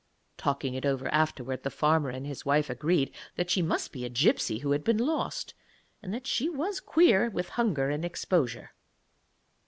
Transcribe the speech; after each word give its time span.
Talking 0.35 0.73
it 0.73 0.83
over 0.83 1.07
afterwards, 1.13 1.61
the 1.61 1.69
farmer 1.69 2.09
and 2.09 2.25
his 2.25 2.43
wife 2.43 2.71
agreed 2.71 3.13
that 3.35 3.51
she 3.51 3.61
must 3.61 3.91
be 3.91 4.03
a 4.03 4.09
gipsy 4.09 4.57
who 4.57 4.71
had 4.71 4.83
been 4.83 4.97
lost, 4.97 5.53
and 6.01 6.11
that 6.11 6.25
she 6.25 6.49
was 6.49 6.79
queer 6.79 7.29
with 7.29 7.49
hunger 7.49 7.91
and 7.91 8.03
exposure. 8.03 8.71